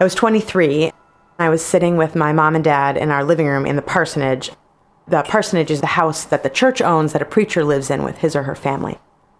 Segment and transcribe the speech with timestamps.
[0.00, 0.90] I was 23.
[1.38, 4.50] I was sitting with my mom and dad in our living room in the parsonage.
[5.06, 8.18] The parsonage is the house that the church owns that a preacher lives in with
[8.18, 8.98] his or her family.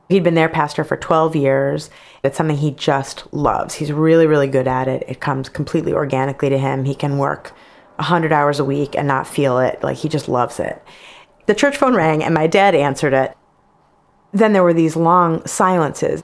[0.09, 1.90] He'd been their pastor for 12 years.
[2.22, 3.75] It's something he just loves.
[3.75, 5.03] He's really, really good at it.
[5.09, 6.84] It comes completely organically to him.
[6.84, 7.52] He can work
[7.96, 9.82] 100 hours a week and not feel it.
[9.82, 10.80] Like he just loves it.
[11.46, 13.36] The church phone rang and my dad answered it.
[14.32, 16.23] Then there were these long silences.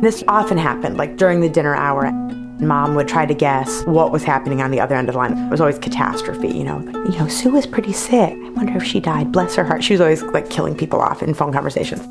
[0.00, 2.12] This often happened, like during the dinner hour.
[2.60, 5.36] Mom would try to guess what was happening on the other end of the line.
[5.36, 6.80] It was always catastrophe, you know.
[7.10, 8.32] You know, Sue was pretty sick.
[8.32, 9.32] I wonder if she died.
[9.32, 9.82] Bless her heart.
[9.82, 12.02] She was always like killing people off in phone conversations.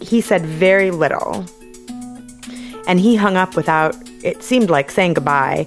[0.00, 1.46] He said very little.
[2.86, 5.66] And he hung up without, it seemed like saying goodbye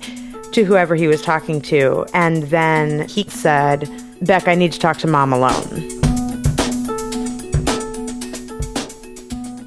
[0.51, 2.05] to whoever he was talking to.
[2.13, 3.89] And then he said,
[4.21, 5.94] Beck, I need to talk to mom alone.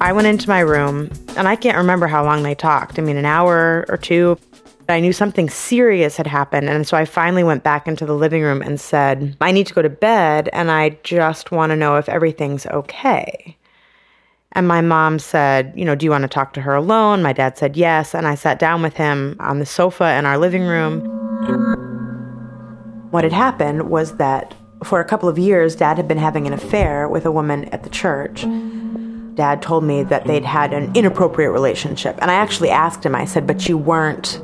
[0.01, 2.97] I went into my room and I can't remember how long they talked.
[2.97, 4.37] I mean, an hour or two.
[4.87, 6.67] I knew something serious had happened.
[6.67, 9.73] And so I finally went back into the living room and said, I need to
[9.73, 13.55] go to bed and I just want to know if everything's okay.
[14.53, 17.21] And my mom said, You know, do you want to talk to her alone?
[17.21, 18.15] My dad said yes.
[18.15, 21.01] And I sat down with him on the sofa in our living room.
[23.11, 26.53] What had happened was that for a couple of years, dad had been having an
[26.53, 28.45] affair with a woman at the church
[29.39, 32.17] dad told me that they'd had an inappropriate relationship.
[32.21, 34.41] And I actually asked him, I said, but you weren't.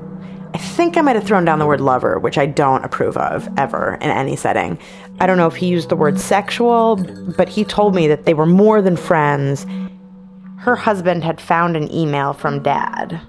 [0.54, 3.50] I think I might have thrown down the word lover, which I don't approve of
[3.58, 4.80] ever in any setting.
[5.20, 6.96] I don't know if he used the word sexual,
[7.36, 9.66] but he told me that they were more than friends.
[10.60, 13.20] Her husband had found an email from dad.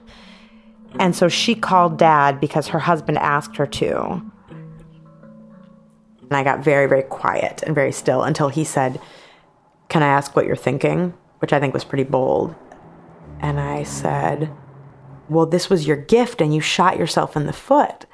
[1.01, 4.23] And so she called dad because her husband asked her to.
[6.29, 9.01] And I got very, very quiet and very still until he said,
[9.89, 11.13] Can I ask what you're thinking?
[11.39, 12.55] Which I think was pretty bold.
[13.41, 14.51] And I said,
[15.29, 18.07] Well, this was your gift and you shot yourself in the foot.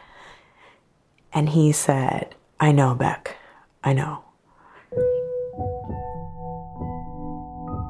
[1.32, 3.36] And he said, I know, Beck.
[3.82, 4.22] I know.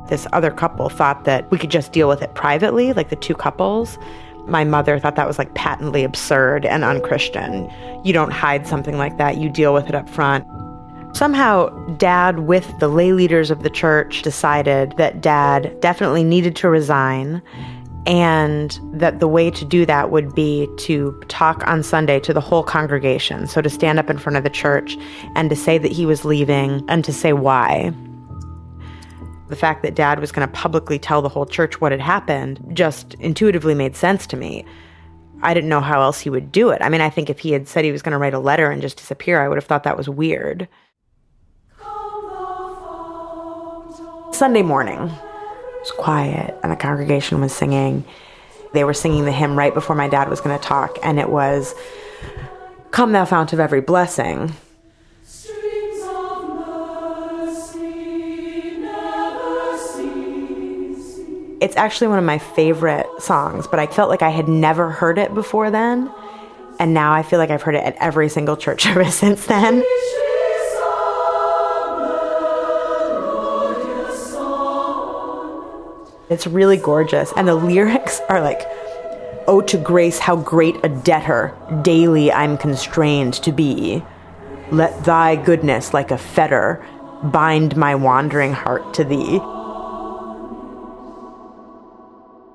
[0.08, 3.34] This other couple thought that we could just deal with it privately, like the two
[3.34, 3.98] couples.
[4.46, 7.70] My mother thought that was like patently absurd and unchristian.
[8.04, 10.46] You don't hide something like that, you deal with it up front.
[11.14, 11.68] Somehow,
[11.98, 17.42] dad, with the lay leaders of the church, decided that dad definitely needed to resign
[18.06, 22.40] and that the way to do that would be to talk on Sunday to the
[22.40, 23.46] whole congregation.
[23.46, 24.96] So to stand up in front of the church
[25.36, 27.92] and to say that he was leaving and to say why.
[29.48, 32.60] The fact that dad was going to publicly tell the whole church what had happened
[32.72, 34.64] just intuitively made sense to me.
[35.42, 36.80] I didn't know how else he would do it.
[36.80, 38.70] I mean, I think if he had said he was going to write a letter
[38.70, 40.68] and just disappear, I would have thought that was weird.
[44.32, 44.98] Sunday morning.
[44.98, 48.04] It was quiet, and the congregation was singing.
[48.72, 51.28] They were singing the hymn right before my dad was going to talk, and it
[51.28, 51.74] was
[52.92, 54.52] Come, thou fount of every blessing.
[61.62, 65.16] It's actually one of my favorite songs, but I felt like I had never heard
[65.16, 66.12] it before then.
[66.78, 69.82] And now I feel like I've heard it at every single church service since then.
[76.32, 77.32] It's really gorgeous.
[77.36, 78.62] And the lyrics are like,
[79.46, 84.02] Oh, to grace, how great a debtor daily I'm constrained to be.
[84.70, 86.84] Let thy goodness, like a fetter,
[87.24, 89.40] bind my wandering heart to thee.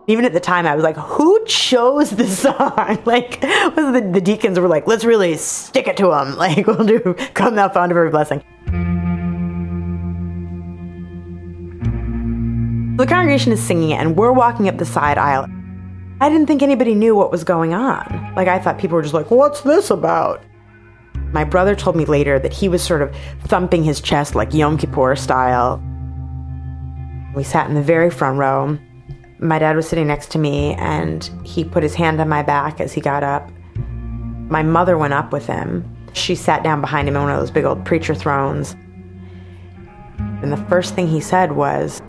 [0.10, 3.02] Even at the time, I was like, who chose this song?
[3.06, 6.36] Like, the, the deacons were like, let's really stick it to them.
[6.38, 8.42] Like, we'll do Come Thou Fount of Every Blessing.
[12.98, 15.46] The congregation is singing it, and we're walking up the side aisle.
[16.20, 18.34] I didn't think anybody knew what was going on.
[18.36, 20.44] Like, I thought people were just like, what's this about?
[21.32, 24.80] My brother told me later that he was sort of thumping his chest like Yom
[24.80, 25.80] Kippur style.
[27.36, 28.80] We sat in the very front row.
[29.38, 32.82] My dad was sitting next to me, and he put his hand on my back
[32.82, 33.48] as he got up.
[33.76, 35.86] My mother went up with him.
[36.14, 38.76] She sat down behind him in one of those big old preacher thrones.
[40.18, 42.02] And the first thing he said was,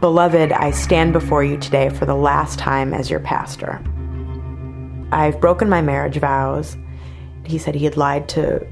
[0.00, 3.82] Beloved, I stand before you today for the last time as your pastor.
[5.10, 6.76] I've broken my marriage vows.
[7.46, 8.66] He said he had lied to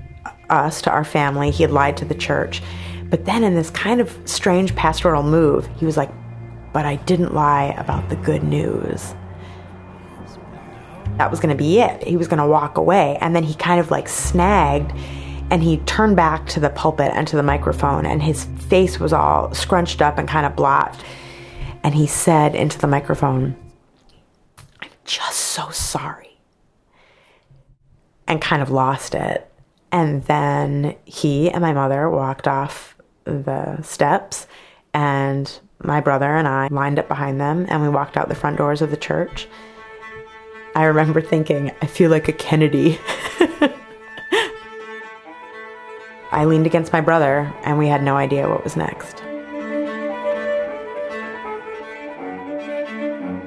[0.50, 2.62] us, to our family, he had lied to the church.
[3.04, 6.10] But then, in this kind of strange pastoral move, he was like,
[6.74, 9.14] But I didn't lie about the good news.
[11.16, 12.04] That was going to be it.
[12.04, 13.16] He was going to walk away.
[13.22, 14.92] And then he kind of like snagged
[15.50, 19.12] and he turned back to the pulpit and to the microphone, and his face was
[19.12, 21.02] all scrunched up and kind of blotched.
[21.82, 23.56] And he said into the microphone,
[24.80, 26.38] I'm just so sorry.
[28.28, 29.50] and kind of lost it.
[29.92, 34.46] And then he and my mother walked off the steps,
[34.92, 38.58] and my brother and I lined up behind them, and we walked out the front
[38.58, 39.46] doors of the church.
[40.74, 42.98] I remember thinking, I feel like a Kennedy.
[46.32, 49.22] I leaned against my brother, and we had no idea what was next.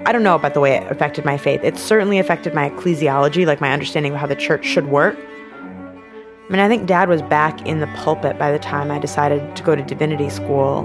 [0.06, 1.62] I don't know about the way it affected my faith.
[1.64, 5.16] It certainly affected my ecclesiology, like my understanding of how the church should work.
[5.18, 9.56] I mean, I think dad was back in the pulpit by the time I decided
[9.56, 10.84] to go to divinity school.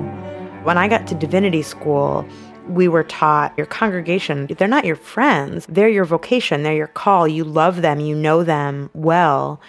[0.62, 2.29] When I got to divinity school,
[2.69, 7.26] we were taught your congregation, they're not your friends, they're your vocation, they're your call.
[7.26, 9.61] You love them, you know them well,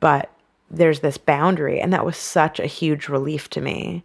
[0.00, 0.30] but
[0.76, 1.80] there's this boundary.
[1.80, 4.04] And that was such a huge relief to me.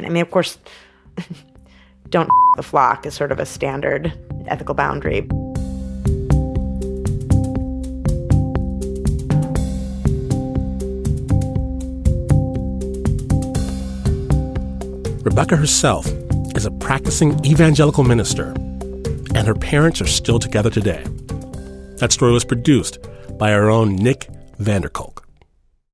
[0.00, 0.58] I mean, of course,
[2.08, 4.12] don't the flock is sort of a standard
[4.46, 5.26] ethical boundary.
[15.24, 16.06] Rebecca herself
[16.56, 18.52] is a practicing evangelical minister,
[19.34, 21.02] and her parents are still together today.
[21.98, 22.98] That story was produced
[23.38, 24.28] by our own Nick
[24.58, 25.11] van der Kolk.